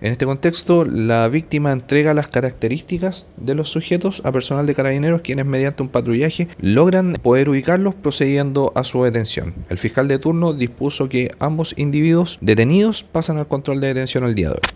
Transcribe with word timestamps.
En 0.00 0.12
este 0.12 0.26
contexto, 0.26 0.84
la 0.84 1.26
víctima 1.28 1.72
entrega 1.72 2.12
las 2.12 2.28
características 2.28 3.26
de 3.38 3.54
los 3.54 3.70
sujetos 3.70 4.20
a 4.24 4.32
personal 4.32 4.66
de 4.66 4.74
carabineros 4.74 5.22
quienes 5.22 5.46
mediante 5.46 5.82
un 5.82 5.88
patrullaje 5.88 6.48
logran 6.60 7.14
poder 7.14 7.48
ubicarlos 7.48 7.94
procediendo 7.94 8.72
a 8.74 8.84
su 8.84 9.02
detención. 9.02 9.54
El 9.70 9.78
fiscal 9.78 10.06
de 10.06 10.18
turno 10.18 10.52
dispuso 10.52 11.08
que 11.08 11.30
ambos 11.38 11.74
individuos 11.78 12.38
detenidos 12.42 13.04
pasan 13.04 13.38
al 13.38 13.48
control 13.48 13.80
de 13.80 13.88
detención 13.88 14.24
el 14.24 14.34
día 14.34 14.48
de 14.48 14.54
hoy. 14.54 14.70